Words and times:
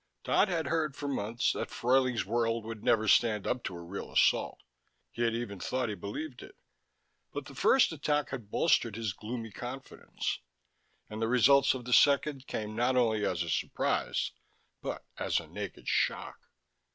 Dodd 0.23 0.47
had 0.49 0.65
heard 0.65 0.95
for 0.95 1.07
months 1.07 1.51
that 1.53 1.69
Fruyling's 1.69 2.25
World 2.25 2.63
could 2.63 2.83
never 2.83 3.07
stand 3.07 3.45
up 3.45 3.63
to 3.65 3.75
a 3.75 3.79
real 3.83 4.11
assault: 4.11 4.63
he 5.11 5.21
had 5.21 5.35
even 5.35 5.59
thought 5.59 5.89
he 5.89 5.93
believed 5.93 6.41
it. 6.41 6.55
But 7.31 7.45
the 7.45 7.53
first 7.53 7.91
attack 7.91 8.31
had 8.31 8.49
bolstered 8.49 8.95
his 8.95 9.13
gloomy 9.13 9.51
confidence, 9.51 10.39
and 11.07 11.21
the 11.21 11.27
results 11.27 11.75
of 11.75 11.85
the 11.85 11.93
second 11.93 12.47
came 12.47 12.75
not 12.75 12.95
only 12.97 13.23
as 13.23 13.43
a 13.43 13.47
surprise 13.51 14.31
but 14.81 15.05
as 15.19 15.39
a 15.39 15.45
naked 15.45 15.87
shock. 15.87 16.49